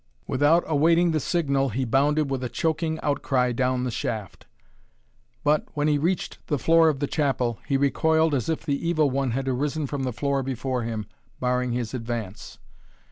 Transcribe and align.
Without 0.25 0.63
awaiting 0.65 1.11
the 1.11 1.19
signal 1.19 1.69
he 1.69 1.85
bounded 1.85 2.27
with 2.31 2.43
a 2.43 2.49
choking 2.49 2.99
outcry 3.03 3.51
down 3.51 3.83
the 3.83 3.91
shaft. 3.91 4.47
But, 5.43 5.65
when 5.75 5.87
he 5.87 5.99
reached 5.99 6.39
the 6.47 6.57
floor 6.57 6.89
of 6.89 6.97
the 6.99 7.05
chapel, 7.05 7.59
he 7.67 7.77
recoiled 7.77 8.33
as 8.33 8.49
if 8.49 8.65
the 8.65 8.87
Evil 8.89 9.11
One 9.11 9.29
had 9.29 9.47
arisen 9.47 9.85
from 9.85 10.01
the 10.01 10.11
floor 10.11 10.41
before 10.41 10.81
him, 10.81 11.05
barring 11.39 11.73
his 11.73 11.93
advance. 11.93 12.57